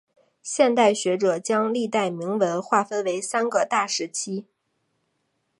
[0.41, 4.47] 现代学者将历代铭文划分为三个大时期。